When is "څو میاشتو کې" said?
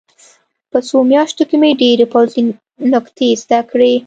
0.87-1.55